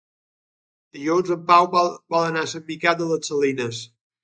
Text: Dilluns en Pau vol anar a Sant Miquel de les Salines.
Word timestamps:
Dilluns 0.97 1.29
en 1.35 1.43
Pau 1.51 1.69
vol 1.77 2.19
anar 2.23 2.45
a 2.47 2.51
Sant 2.55 2.65
Miquel 2.73 3.01
de 3.05 3.13
les 3.13 3.33
Salines. 3.35 3.87